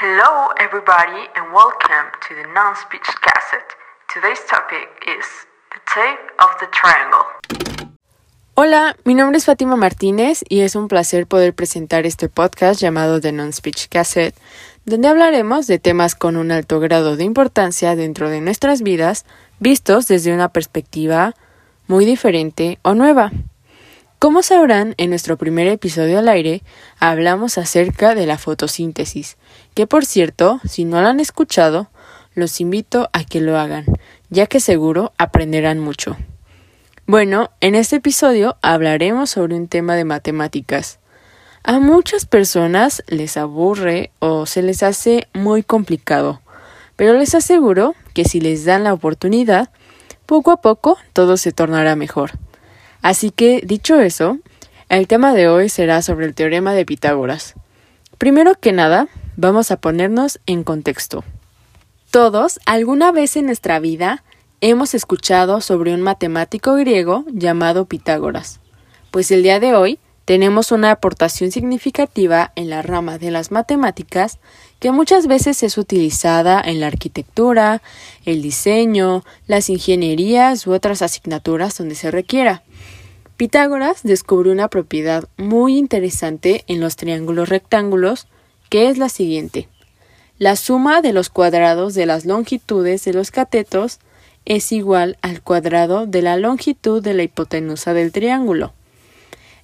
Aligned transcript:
Hello, 0.00 0.50
everybody, 0.60 1.26
and 1.34 1.52
welcome 1.52 2.06
to 2.28 2.34
the 2.36 2.46
non 2.54 2.76
speech 2.76 3.02
cassette. 3.20 3.74
Today's 4.14 4.38
topic 4.46 4.86
is 5.02 5.26
the 5.74 5.80
tape 5.92 6.22
of 6.38 6.50
the 6.60 6.68
triangle. 6.70 7.26
Hola, 8.54 8.94
mi 9.04 9.16
nombre 9.16 9.38
es 9.38 9.44
Fátima 9.44 9.74
Martínez 9.74 10.44
y 10.48 10.60
es 10.60 10.76
un 10.76 10.86
placer 10.86 11.26
poder 11.26 11.52
presentar 11.52 12.06
este 12.06 12.28
podcast 12.28 12.80
llamado 12.80 13.20
The 13.20 13.32
Non-Speech 13.32 13.88
Cassette, 13.88 14.36
donde 14.84 15.08
hablaremos 15.08 15.66
de 15.66 15.80
temas 15.80 16.14
con 16.14 16.36
un 16.36 16.52
alto 16.52 16.78
grado 16.78 17.16
de 17.16 17.24
importancia 17.24 17.96
dentro 17.96 18.30
de 18.30 18.40
nuestras 18.40 18.82
vidas, 18.82 19.26
vistos 19.58 20.06
desde 20.06 20.32
una 20.32 20.50
perspectiva 20.50 21.34
muy 21.88 22.04
diferente 22.04 22.78
o 22.82 22.94
nueva. 22.94 23.32
Como 24.18 24.42
sabrán, 24.42 24.94
en 24.96 25.10
nuestro 25.10 25.38
primer 25.38 25.68
episodio 25.68 26.18
al 26.18 26.26
aire 26.26 26.64
hablamos 26.98 27.56
acerca 27.56 28.16
de 28.16 28.26
la 28.26 28.36
fotosíntesis, 28.36 29.36
que 29.74 29.86
por 29.86 30.04
cierto, 30.04 30.60
si 30.68 30.84
no 30.84 31.00
lo 31.00 31.06
han 31.06 31.20
escuchado, 31.20 31.88
los 32.34 32.60
invito 32.60 33.10
a 33.12 33.22
que 33.22 33.40
lo 33.40 33.56
hagan, 33.56 33.84
ya 34.28 34.48
que 34.48 34.58
seguro 34.58 35.12
aprenderán 35.18 35.78
mucho. 35.78 36.16
Bueno, 37.06 37.50
en 37.60 37.76
este 37.76 37.96
episodio 37.96 38.56
hablaremos 38.60 39.30
sobre 39.30 39.54
un 39.54 39.68
tema 39.68 39.94
de 39.94 40.04
matemáticas. 40.04 40.98
A 41.62 41.78
muchas 41.78 42.26
personas 42.26 43.04
les 43.06 43.36
aburre 43.36 44.10
o 44.18 44.46
se 44.46 44.62
les 44.62 44.82
hace 44.82 45.28
muy 45.32 45.62
complicado, 45.62 46.40
pero 46.96 47.12
les 47.12 47.36
aseguro 47.36 47.94
que 48.14 48.24
si 48.24 48.40
les 48.40 48.64
dan 48.64 48.82
la 48.82 48.94
oportunidad, 48.94 49.70
poco 50.26 50.50
a 50.50 50.60
poco 50.60 50.98
todo 51.12 51.36
se 51.36 51.52
tornará 51.52 51.94
mejor. 51.94 52.32
Así 53.02 53.30
que, 53.30 53.62
dicho 53.64 54.00
eso, 54.00 54.38
el 54.88 55.06
tema 55.06 55.34
de 55.34 55.48
hoy 55.48 55.68
será 55.68 56.02
sobre 56.02 56.26
el 56.26 56.34
teorema 56.34 56.74
de 56.74 56.86
Pitágoras. 56.86 57.54
Primero 58.18 58.54
que 58.54 58.72
nada, 58.72 59.08
vamos 59.36 59.70
a 59.70 59.76
ponernos 59.76 60.40
en 60.46 60.64
contexto. 60.64 61.24
Todos, 62.10 62.58
alguna 62.66 63.12
vez 63.12 63.36
en 63.36 63.46
nuestra 63.46 63.78
vida, 63.78 64.24
hemos 64.60 64.94
escuchado 64.94 65.60
sobre 65.60 65.94
un 65.94 66.02
matemático 66.02 66.74
griego 66.74 67.24
llamado 67.30 67.84
Pitágoras, 67.84 68.60
pues 69.10 69.30
el 69.30 69.42
día 69.42 69.60
de 69.60 69.74
hoy 69.74 69.98
tenemos 70.24 70.72
una 70.72 70.90
aportación 70.90 71.50
significativa 71.52 72.52
en 72.54 72.68
la 72.68 72.82
rama 72.82 73.18
de 73.18 73.30
las 73.30 73.50
matemáticas 73.50 74.38
que 74.78 74.90
muchas 74.90 75.26
veces 75.26 75.62
es 75.62 75.78
utilizada 75.78 76.60
en 76.60 76.80
la 76.80 76.88
arquitectura, 76.88 77.80
el 78.26 78.42
diseño, 78.42 79.24
las 79.46 79.70
ingenierías 79.70 80.66
u 80.66 80.72
otras 80.72 81.02
asignaturas 81.02 81.78
donde 81.78 81.94
se 81.94 82.10
requiera. 82.10 82.62
Pitágoras 83.38 84.02
descubrió 84.02 84.52
una 84.52 84.66
propiedad 84.66 85.28
muy 85.36 85.78
interesante 85.78 86.64
en 86.66 86.80
los 86.80 86.96
triángulos 86.96 87.48
rectángulos, 87.48 88.26
que 88.68 88.88
es 88.88 88.98
la 88.98 89.08
siguiente. 89.08 89.68
La 90.38 90.56
suma 90.56 91.02
de 91.02 91.12
los 91.12 91.28
cuadrados 91.28 91.94
de 91.94 92.04
las 92.04 92.26
longitudes 92.26 93.04
de 93.04 93.12
los 93.12 93.30
catetos 93.30 94.00
es 94.44 94.72
igual 94.72 95.18
al 95.22 95.40
cuadrado 95.40 96.04
de 96.04 96.20
la 96.20 96.36
longitud 96.36 97.00
de 97.00 97.14
la 97.14 97.22
hipotenusa 97.22 97.94
del 97.94 98.10
triángulo. 98.10 98.72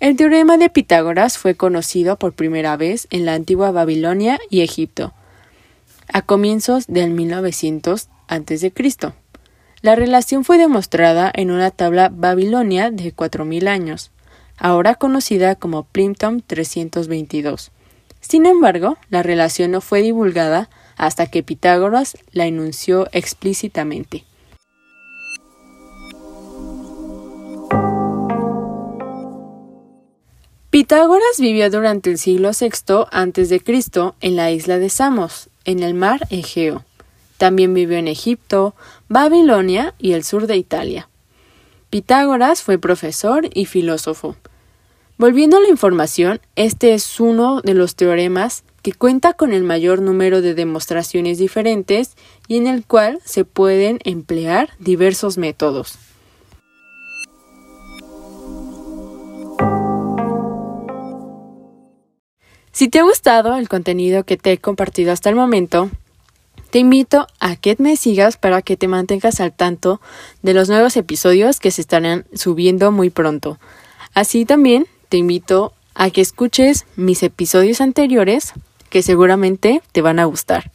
El 0.00 0.16
teorema 0.16 0.58
de 0.58 0.68
Pitágoras 0.68 1.38
fue 1.38 1.54
conocido 1.54 2.18
por 2.18 2.34
primera 2.34 2.76
vez 2.76 3.06
en 3.08 3.24
la 3.24 3.32
antigua 3.32 3.70
Babilonia 3.70 4.38
y 4.50 4.60
Egipto, 4.60 5.14
a 6.12 6.20
comienzos 6.20 6.88
del 6.88 7.12
1900 7.12 8.08
a.C. 8.28 8.70
La 9.82 9.96
relación 9.96 10.44
fue 10.44 10.58
demostrada 10.58 11.32
en 11.34 11.50
una 11.50 11.72
tabla 11.72 12.08
babilonia 12.08 12.92
de 12.92 13.12
4.000 13.12 13.66
años, 13.66 14.12
ahora 14.56 14.94
conocida 14.94 15.56
como 15.56 15.82
Plimpton 15.82 16.40
322. 16.46 17.72
Sin 18.20 18.46
embargo, 18.46 18.96
la 19.10 19.24
relación 19.24 19.72
no 19.72 19.80
fue 19.80 20.02
divulgada 20.02 20.70
hasta 20.96 21.26
que 21.26 21.42
Pitágoras 21.42 22.16
la 22.30 22.46
enunció 22.46 23.08
explícitamente. 23.10 24.24
Pitágoras 30.70 31.40
vivió 31.40 31.68
durante 31.70 32.10
el 32.10 32.18
siglo 32.18 32.52
VI 32.58 33.06
a.C. 33.10 33.62
en 34.20 34.36
la 34.36 34.52
isla 34.52 34.78
de 34.78 34.88
Samos, 34.88 35.50
en 35.64 35.82
el 35.82 35.94
mar 35.94 36.20
Egeo. 36.30 36.84
También 37.42 37.74
vivió 37.74 37.98
en 37.98 38.06
Egipto, 38.06 38.76
Babilonia 39.08 39.96
y 39.98 40.12
el 40.12 40.22
sur 40.22 40.46
de 40.46 40.56
Italia. 40.56 41.08
Pitágoras 41.90 42.62
fue 42.62 42.78
profesor 42.78 43.50
y 43.52 43.64
filósofo. 43.64 44.36
Volviendo 45.18 45.56
a 45.56 45.60
la 45.60 45.68
información, 45.68 46.40
este 46.54 46.94
es 46.94 47.18
uno 47.18 47.60
de 47.60 47.74
los 47.74 47.96
teoremas 47.96 48.62
que 48.82 48.92
cuenta 48.92 49.32
con 49.32 49.52
el 49.52 49.64
mayor 49.64 50.02
número 50.02 50.40
de 50.40 50.54
demostraciones 50.54 51.38
diferentes 51.38 52.12
y 52.46 52.58
en 52.58 52.68
el 52.68 52.86
cual 52.86 53.18
se 53.24 53.44
pueden 53.44 53.98
emplear 54.04 54.68
diversos 54.78 55.36
métodos. 55.36 55.98
Si 62.70 62.86
te 62.86 63.00
ha 63.00 63.02
gustado 63.02 63.56
el 63.56 63.68
contenido 63.68 64.22
que 64.22 64.36
te 64.36 64.52
he 64.52 64.58
compartido 64.58 65.10
hasta 65.10 65.28
el 65.28 65.34
momento, 65.34 65.90
te 66.72 66.78
invito 66.78 67.26
a 67.38 67.54
que 67.56 67.76
me 67.78 67.96
sigas 67.96 68.38
para 68.38 68.62
que 68.62 68.78
te 68.78 68.88
mantengas 68.88 69.40
al 69.40 69.52
tanto 69.52 70.00
de 70.40 70.54
los 70.54 70.70
nuevos 70.70 70.96
episodios 70.96 71.60
que 71.60 71.70
se 71.70 71.82
estarán 71.82 72.24
subiendo 72.32 72.90
muy 72.90 73.10
pronto. 73.10 73.58
Así 74.14 74.46
también 74.46 74.86
te 75.10 75.18
invito 75.18 75.74
a 75.94 76.08
que 76.08 76.22
escuches 76.22 76.86
mis 76.96 77.22
episodios 77.22 77.82
anteriores 77.82 78.54
que 78.88 79.02
seguramente 79.02 79.82
te 79.92 80.00
van 80.00 80.18
a 80.18 80.24
gustar. 80.24 80.72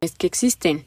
Es 0.00 0.12
que 0.16 0.26
existen. 0.26 0.86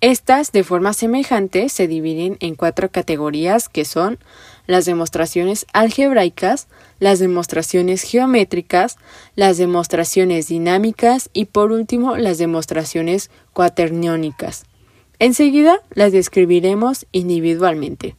Estas, 0.00 0.52
de 0.52 0.64
forma 0.64 0.92
semejante, 0.92 1.68
se 1.68 1.88
dividen 1.88 2.36
en 2.40 2.56
cuatro 2.56 2.90
categorías 2.90 3.68
que 3.68 3.84
son 3.84 4.18
las 4.66 4.84
demostraciones 4.84 5.66
algebraicas, 5.72 6.68
las 6.98 7.18
demostraciones 7.18 8.02
geométricas, 8.02 8.96
las 9.34 9.56
demostraciones 9.56 10.48
dinámicas 10.48 11.30
y 11.32 11.46
por 11.46 11.72
último 11.72 12.16
las 12.16 12.38
demostraciones 12.38 13.30
cuaterniónicas. 13.52 14.64
Enseguida 15.18 15.80
las 15.94 16.12
describiremos 16.12 17.06
individualmente. 17.12 18.16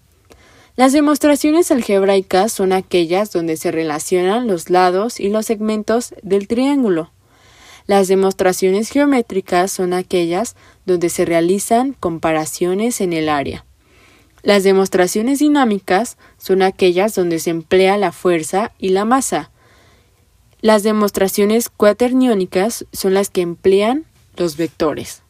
Las 0.76 0.92
demostraciones 0.92 1.72
algebraicas 1.72 2.52
son 2.52 2.74
aquellas 2.74 3.32
donde 3.32 3.58
se 3.58 3.72
relacionan 3.72 4.48
los 4.48 4.70
lados 4.70 5.20
y 5.20 5.30
los 5.30 5.46
segmentos 5.46 6.14
del 6.22 6.48
triángulo. 6.48 7.12
Las 7.88 8.08
demostraciones 8.08 8.90
geométricas 8.90 9.72
son 9.72 9.94
aquellas 9.94 10.56
donde 10.86 11.10
se 11.10 11.26
realizan 11.26 11.94
comparaciones 11.94 13.00
en 13.00 13.14
el 13.14 13.30
área. 13.30 13.66
Las 14.42 14.64
demostraciones 14.64 15.40
dinámicas 15.40 16.18
son 16.38 16.62
aquellas 16.62 17.16
donde 17.16 17.40
se 17.40 17.50
emplea 17.50 17.98
la 17.98 18.12
fuerza 18.12 18.72
y 18.78 18.90
la 18.90 19.06
masa. 19.06 19.52
Las 20.62 20.84
demostraciones 20.84 21.70
cuaterniónicas 21.70 22.86
son 22.92 23.14
las 23.14 23.30
que 23.30 23.42
emplean 23.42 24.06
los 24.36 24.58
vectores. 24.58 25.25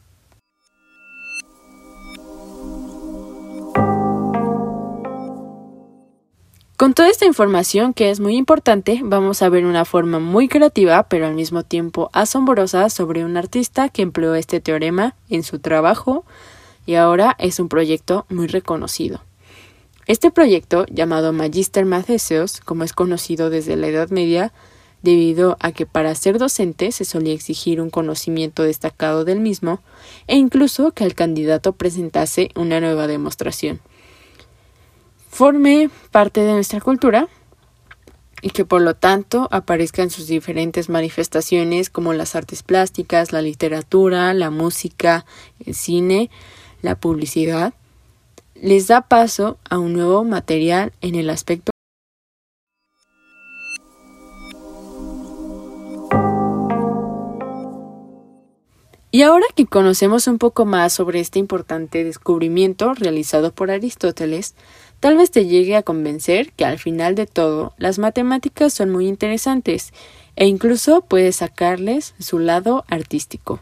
Con 6.86 6.94
toda 6.94 7.10
esta 7.10 7.26
información 7.26 7.94
que 7.94 8.10
es 8.10 8.20
muy 8.20 8.36
importante, 8.36 9.00
vamos 9.02 9.42
a 9.42 9.48
ver 9.48 9.66
una 9.66 9.84
forma 9.84 10.20
muy 10.20 10.46
creativa, 10.46 11.08
pero 11.08 11.26
al 11.26 11.34
mismo 11.34 11.64
tiempo 11.64 12.10
asombrosa, 12.12 12.90
sobre 12.90 13.24
un 13.24 13.36
artista 13.36 13.88
que 13.88 14.02
empleó 14.02 14.36
este 14.36 14.60
teorema 14.60 15.16
en 15.28 15.42
su 15.42 15.58
trabajo 15.58 16.24
y 16.86 16.94
ahora 16.94 17.34
es 17.40 17.58
un 17.58 17.68
proyecto 17.68 18.24
muy 18.28 18.46
reconocido. 18.46 19.20
Este 20.06 20.30
proyecto, 20.30 20.86
llamado 20.88 21.32
Magister 21.32 21.84
Mathesios, 21.86 22.60
como 22.60 22.84
es 22.84 22.92
conocido 22.92 23.50
desde 23.50 23.74
la 23.74 23.88
Edad 23.88 24.10
Media, 24.10 24.52
debido 25.02 25.56
a 25.58 25.72
que 25.72 25.86
para 25.86 26.14
ser 26.14 26.38
docente 26.38 26.92
se 26.92 27.04
solía 27.04 27.34
exigir 27.34 27.80
un 27.80 27.90
conocimiento 27.90 28.62
destacado 28.62 29.24
del 29.24 29.40
mismo 29.40 29.80
e 30.28 30.36
incluso 30.36 30.92
que 30.92 31.02
el 31.02 31.16
candidato 31.16 31.72
presentase 31.72 32.50
una 32.54 32.78
nueva 32.78 33.08
demostración. 33.08 33.80
Forme 35.36 35.90
parte 36.12 36.40
de 36.40 36.54
nuestra 36.54 36.80
cultura 36.80 37.28
y 38.40 38.48
que 38.48 38.64
por 38.64 38.80
lo 38.80 38.96
tanto 38.96 39.48
aparezca 39.50 40.02
en 40.02 40.08
sus 40.08 40.28
diferentes 40.28 40.88
manifestaciones 40.88 41.90
como 41.90 42.14
las 42.14 42.34
artes 42.34 42.62
plásticas, 42.62 43.32
la 43.32 43.42
literatura, 43.42 44.32
la 44.32 44.48
música, 44.48 45.26
el 45.62 45.74
cine, 45.74 46.30
la 46.80 46.94
publicidad, 46.94 47.74
les 48.54 48.86
da 48.86 49.08
paso 49.08 49.58
a 49.68 49.78
un 49.78 49.92
nuevo 49.92 50.24
material 50.24 50.94
en 51.02 51.16
el 51.16 51.28
aspecto 51.28 51.70
Y 59.16 59.22
ahora 59.22 59.46
que 59.54 59.64
conocemos 59.64 60.26
un 60.26 60.36
poco 60.36 60.66
más 60.66 60.92
sobre 60.92 61.20
este 61.20 61.38
importante 61.38 62.04
descubrimiento 62.04 62.92
realizado 62.92 63.50
por 63.50 63.70
Aristóteles, 63.70 64.54
Tal 65.06 65.16
vez 65.16 65.30
te 65.30 65.46
llegue 65.46 65.76
a 65.76 65.84
convencer 65.84 66.50
que 66.50 66.64
al 66.64 66.80
final 66.80 67.14
de 67.14 67.28
todo 67.28 67.74
las 67.78 68.00
matemáticas 68.00 68.74
son 68.74 68.90
muy 68.90 69.06
interesantes 69.06 69.92
e 70.34 70.46
incluso 70.46 71.00
puedes 71.00 71.36
sacarles 71.36 72.16
su 72.18 72.40
lado 72.40 72.84
artístico. 72.88 73.60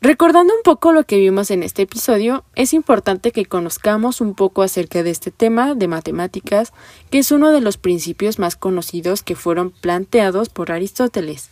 Recordando 0.00 0.54
un 0.54 0.62
poco 0.62 0.92
lo 0.92 1.04
que 1.04 1.18
vimos 1.18 1.50
en 1.50 1.62
este 1.62 1.82
episodio, 1.82 2.44
es 2.54 2.72
importante 2.72 3.30
que 3.30 3.44
conozcamos 3.44 4.22
un 4.22 4.34
poco 4.34 4.62
acerca 4.62 5.02
de 5.02 5.10
este 5.10 5.30
tema 5.30 5.74
de 5.74 5.86
matemáticas, 5.86 6.72
que 7.10 7.18
es 7.18 7.30
uno 7.30 7.50
de 7.50 7.60
los 7.60 7.76
principios 7.76 8.38
más 8.38 8.56
conocidos 8.56 9.22
que 9.22 9.36
fueron 9.36 9.70
planteados 9.70 10.48
por 10.48 10.72
Aristóteles. 10.72 11.50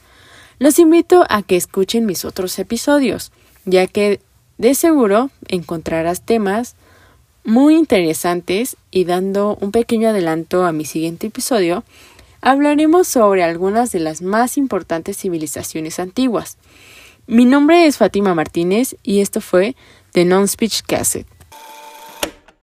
Los 0.58 0.78
invito 0.78 1.26
a 1.28 1.42
que 1.42 1.56
escuchen 1.56 2.06
mis 2.06 2.24
otros 2.24 2.58
episodios, 2.58 3.30
ya 3.66 3.88
que 3.88 4.22
de 4.56 4.74
seguro 4.74 5.28
encontrarás 5.48 6.22
temas 6.22 6.76
muy 7.46 7.76
interesantes 7.76 8.76
y 8.90 9.04
dando 9.04 9.56
un 9.60 9.70
pequeño 9.70 10.08
adelanto 10.08 10.66
a 10.66 10.72
mi 10.72 10.84
siguiente 10.84 11.28
episodio, 11.28 11.84
hablaremos 12.40 13.06
sobre 13.06 13.44
algunas 13.44 13.92
de 13.92 14.00
las 14.00 14.20
más 14.20 14.58
importantes 14.58 15.16
civilizaciones 15.16 16.00
antiguas. 16.00 16.58
Mi 17.28 17.44
nombre 17.44 17.86
es 17.86 17.98
Fátima 17.98 18.34
Martínez 18.34 18.96
y 19.04 19.20
esto 19.20 19.40
fue 19.40 19.76
The 20.12 20.24
Non-Speech 20.24 20.82
Cassette. 20.82 21.35